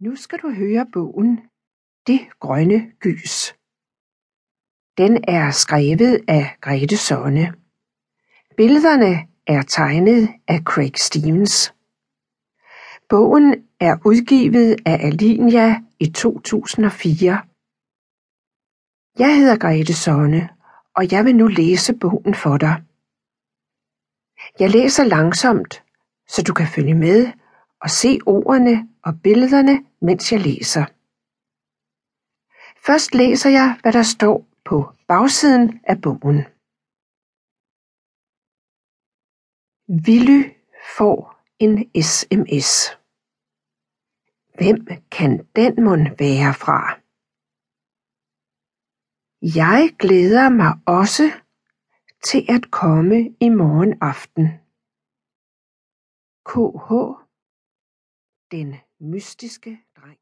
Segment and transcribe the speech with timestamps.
[0.00, 1.40] Nu skal du høre bogen
[2.06, 3.54] Det grønne gys.
[4.98, 7.54] Den er skrevet af Grete Sonne.
[8.56, 11.74] Billederne er tegnet af Craig Stevens.
[13.08, 17.42] Bogen er udgivet af Alinia i 2004.
[19.18, 20.48] Jeg hedder Grete Sonne,
[20.96, 22.82] og jeg vil nu læse bogen for dig.
[24.58, 25.82] Jeg læser langsomt,
[26.28, 27.43] så du kan følge med
[27.80, 30.84] og se ordene og billederne, mens jeg læser.
[32.86, 36.40] Først læser jeg, hvad der står på bagsiden af bogen.
[40.06, 40.42] Willy
[40.96, 41.18] får
[41.58, 42.70] en sms.
[44.58, 46.80] Hvem kan den mund være fra?
[49.60, 51.26] Jeg glæder mig også
[52.24, 54.46] til at komme i morgen aften.
[56.50, 57.23] KH
[58.54, 60.12] den mystiske dreng.